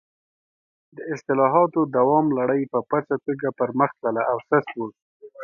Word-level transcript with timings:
د 0.95 0.97
اصلاحاتو 1.13 1.81
دوام 1.97 2.25
لړۍ 2.39 2.61
په 2.73 2.79
پڅه 2.89 3.15
توګه 3.25 3.47
پر 3.59 3.69
مخ 3.79 3.91
تلله 4.01 4.23
او 4.31 4.37
سست 4.49 4.71
و. 4.77 4.79